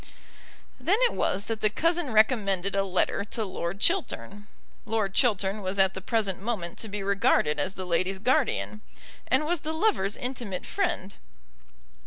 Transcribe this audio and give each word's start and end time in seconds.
Then 0.79 0.97
it 1.03 1.13
was 1.13 1.43
that 1.43 1.61
the 1.61 1.69
cousin 1.69 2.11
recommended 2.11 2.75
a 2.75 2.83
letter 2.83 3.23
to 3.25 3.45
Lord 3.45 3.79
Chiltern. 3.79 4.47
Lord 4.83 5.13
Chiltern 5.13 5.61
was 5.61 5.77
at 5.77 5.93
the 5.93 6.01
present 6.01 6.41
moment 6.41 6.79
to 6.79 6.87
be 6.87 7.03
regarded 7.03 7.59
as 7.59 7.73
the 7.75 7.85
lady's 7.85 8.17
guardian, 8.17 8.81
and 9.27 9.45
was 9.45 9.59
the 9.59 9.73
lover's 9.73 10.17
intimate 10.17 10.65
friend. 10.65 11.13